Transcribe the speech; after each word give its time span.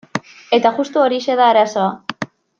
Eta 0.57 0.71
justu 0.79 1.03
horixe 1.03 1.37
da 1.43 1.51
arazoa. 1.51 2.27